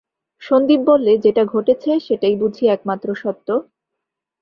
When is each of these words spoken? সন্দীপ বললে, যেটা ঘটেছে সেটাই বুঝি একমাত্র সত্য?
সন্দীপ 0.41 0.81
বললে, 0.85 1.13
যেটা 1.17 1.43
ঘটেছে 1.45 1.91
সেটাই 1.99 2.35
বুঝি 2.41 2.63
একমাত্র 2.67 3.07
সত্য? 3.15 3.47